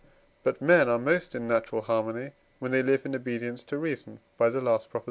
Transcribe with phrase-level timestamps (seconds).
[0.41, 4.49] But men are most in natural harmony, when they live in obedience to reason (by
[4.49, 4.99] the last Prop.)